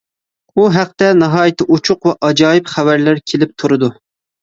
[0.59, 3.97] ئۇ ھەقتە ناھايىتى ئوچۇق ۋە ئاجايىپ خەۋەرلەر كېلىپ تۇرىدۇ.